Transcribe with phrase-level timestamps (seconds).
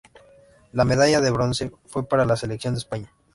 [0.71, 3.13] La medalla de Bronce fue para la selección de España.